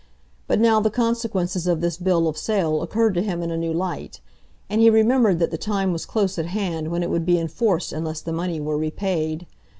[0.47, 3.71] But now the consequences of this bill of sale occurred to him in a new
[3.71, 4.19] light,
[4.67, 7.93] and he remembered that the time was close at hand when it would be enforced
[7.93, 9.45] unless the money were repaid.